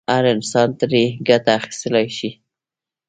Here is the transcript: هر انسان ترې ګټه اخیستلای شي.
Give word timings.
هر 0.13 0.23
انسان 0.35 0.69
ترې 0.79 1.03
ګټه 1.27 1.51
اخیستلای 1.59 2.07
شي. 2.17 2.29